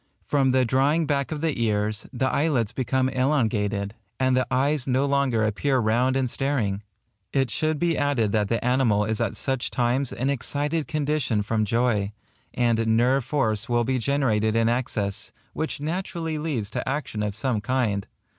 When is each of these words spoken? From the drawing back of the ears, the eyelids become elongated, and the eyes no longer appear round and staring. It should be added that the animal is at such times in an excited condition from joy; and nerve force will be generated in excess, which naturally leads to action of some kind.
From 0.25 0.49
the 0.49 0.65
drawing 0.65 1.05
back 1.05 1.31
of 1.31 1.41
the 1.41 1.61
ears, 1.63 2.07
the 2.11 2.25
eyelids 2.25 2.71
become 2.73 3.07
elongated, 3.07 3.93
and 4.19 4.35
the 4.35 4.47
eyes 4.49 4.87
no 4.87 5.05
longer 5.05 5.43
appear 5.43 5.77
round 5.77 6.15
and 6.17 6.27
staring. 6.27 6.81
It 7.31 7.51
should 7.51 7.77
be 7.77 7.95
added 7.95 8.31
that 8.31 8.47
the 8.49 8.65
animal 8.65 9.05
is 9.05 9.21
at 9.21 9.35
such 9.37 9.69
times 9.69 10.11
in 10.11 10.17
an 10.17 10.29
excited 10.31 10.87
condition 10.87 11.43
from 11.43 11.65
joy; 11.65 12.13
and 12.55 12.97
nerve 12.97 13.23
force 13.23 13.69
will 13.69 13.83
be 13.83 13.99
generated 13.99 14.55
in 14.55 14.67
excess, 14.67 15.31
which 15.53 15.79
naturally 15.79 16.39
leads 16.39 16.71
to 16.71 16.89
action 16.89 17.21
of 17.21 17.35
some 17.35 17.61
kind. 17.61 18.07